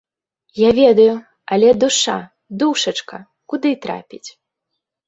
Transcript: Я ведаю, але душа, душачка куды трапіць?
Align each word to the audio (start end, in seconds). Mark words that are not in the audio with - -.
Я 0.59 0.69
ведаю, 0.79 1.13
але 1.57 1.69
душа, 1.83 2.17
душачка 2.65 3.17
куды 3.55 3.69
трапіць? 3.87 4.27